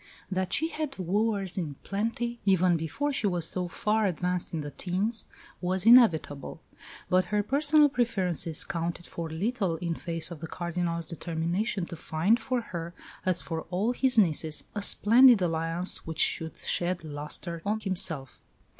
That 0.31 0.51
she 0.51 0.69
had 0.69 0.97
wooers 0.97 1.59
in 1.59 1.75
plenty, 1.83 2.39
even 2.43 2.75
before 2.75 3.13
she 3.13 3.27
was 3.27 3.47
so 3.47 3.67
far 3.67 4.07
advanced 4.07 4.51
in 4.51 4.61
the 4.61 4.71
teens, 4.71 5.27
was 5.61 5.85
inevitable; 5.85 6.59
but 7.07 7.25
her 7.25 7.43
personal 7.43 7.87
preferences 7.87 8.63
counted 8.63 9.05
for 9.05 9.29
little 9.29 9.75
in 9.75 9.93
face 9.93 10.31
of 10.31 10.39
the 10.39 10.47
Cardinal's 10.47 11.05
determination 11.05 11.85
to 11.85 11.95
find 11.95 12.39
for 12.39 12.61
her, 12.61 12.95
as 13.27 13.43
for 13.43 13.61
all 13.69 13.91
his 13.91 14.17
nieces, 14.17 14.63
a 14.73 14.81
splendid 14.81 15.39
alliance 15.39 16.03
which 16.03 16.19
should 16.19 16.57
shed 16.57 17.03
lustre 17.03 17.61
on 17.63 17.79
himself. 17.81 18.41